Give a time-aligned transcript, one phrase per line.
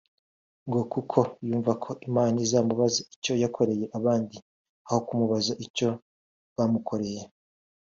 [0.67, 4.37] ngo kuko yumva ko Imana izamubaza icyo yakoreye abandi
[4.87, 5.89] aho kumubaza icyo
[6.55, 7.21] bamukoreye